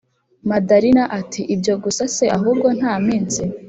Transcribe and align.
madalina 0.49 1.03
ati”ibyo 1.19 1.73
gusa 1.83 2.03
se 2.15 2.25
ahubwo 2.37 2.67
ntaminsi 2.77 3.41